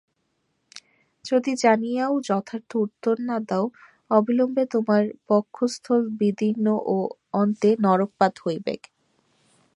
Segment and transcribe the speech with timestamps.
[1.25, 3.65] যদি জানিয়াও যথার্থ উত্তর না দাও
[4.11, 6.97] অবিলম্বে তোমার বক্ষঃস্থল বিদীর্ণ ও
[7.33, 8.81] অন্তে নরকপাত হইবেক।